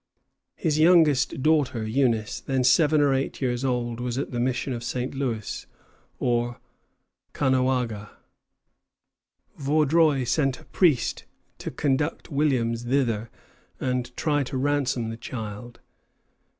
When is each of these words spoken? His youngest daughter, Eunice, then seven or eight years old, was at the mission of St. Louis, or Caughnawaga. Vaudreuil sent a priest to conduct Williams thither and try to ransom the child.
His 0.55 0.79
youngest 0.79 1.43
daughter, 1.43 1.85
Eunice, 1.85 2.39
then 2.39 2.63
seven 2.63 3.01
or 3.01 3.13
eight 3.13 3.39
years 3.39 3.63
old, 3.63 3.99
was 3.99 4.17
at 4.17 4.31
the 4.31 4.39
mission 4.39 4.73
of 4.73 4.83
St. 4.83 5.13
Louis, 5.13 5.67
or 6.17 6.59
Caughnawaga. 7.33 8.09
Vaudreuil 9.59 10.25
sent 10.25 10.59
a 10.59 10.65
priest 10.65 11.25
to 11.59 11.69
conduct 11.69 12.31
Williams 12.31 12.85
thither 12.85 13.29
and 13.79 14.17
try 14.17 14.41
to 14.45 14.57
ransom 14.57 15.09
the 15.11 15.17
child. 15.17 15.79